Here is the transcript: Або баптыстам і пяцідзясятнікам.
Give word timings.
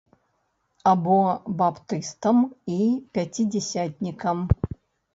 Або 0.91 1.17
баптыстам 1.61 2.37
і 2.79 2.81
пяцідзясятнікам. 3.13 4.47